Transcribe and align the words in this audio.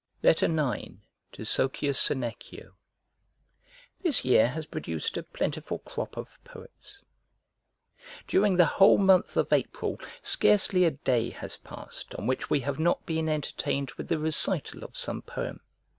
IX 0.23 0.39
To 1.33 1.45
SOCIUS 1.45 1.99
SENECIO 1.99 2.73
This 3.99 4.25
year 4.25 4.47
has 4.47 4.65
produced 4.65 5.15
a 5.15 5.21
plentiful 5.21 5.77
crop 5.77 6.17
of 6.17 6.43
poets: 6.43 7.03
during 8.27 8.55
the 8.57 8.65
whole 8.65 8.97
month 8.97 9.37
of 9.37 9.53
April 9.53 9.99
scarcely 10.23 10.85
a 10.85 10.89
day 10.89 11.29
has 11.29 11.55
passed 11.57 12.15
on 12.15 12.25
which 12.25 12.49
we 12.49 12.61
have 12.61 12.79
not 12.79 13.05
been 13.05 13.29
entertained 13.29 13.91
with 13.91 14.07
the 14.07 14.17
recital 14.17 14.83
of 14.83 14.97
some 14.97 15.21
poem. 15.21 15.59